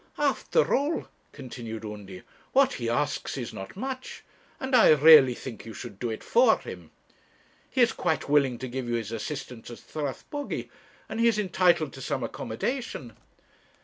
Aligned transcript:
'After 0.17 0.73
all,' 0.73 1.07
continued 1.31 1.85
Undy,' 1.85 2.23
what 2.53 2.73
he 2.73 2.89
asks 2.89 3.37
is 3.37 3.53
not 3.53 3.75
much, 3.75 4.23
and 4.59 4.75
I 4.75 4.89
really 4.89 5.35
think 5.35 5.63
you 5.63 5.75
should 5.75 5.99
do 5.99 6.09
it 6.09 6.23
for 6.23 6.57
him. 6.57 6.89
He 7.69 7.81
is 7.81 7.91
quite 7.93 8.27
willing 8.27 8.57
to 8.57 8.67
give 8.67 8.87
you 8.89 8.95
his 8.95 9.11
assistance 9.11 9.69
at 9.69 9.77
Strathbogy, 9.77 10.71
and 11.07 11.19
he 11.19 11.27
is 11.27 11.37
entitled 11.37 11.93
to 11.93 12.01
some 12.01 12.23
accommodation.' 12.23 13.15